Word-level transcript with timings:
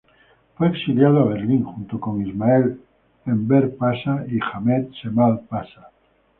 Fue 0.55 0.67
exiliado 0.69 1.19
a 1.19 1.25
Berlín, 1.25 1.63
junto 1.63 1.99
con 1.99 2.25
Ismail 2.27 2.81
Enver 3.27 3.75
Paşa 3.77 4.25
y 4.27 4.39
Ahmed 4.51 4.87
Cemal 4.99 5.41
Paşa. 5.41 5.91